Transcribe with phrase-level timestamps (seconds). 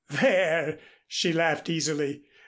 [0.09, 2.23] "There!" she laughed easily.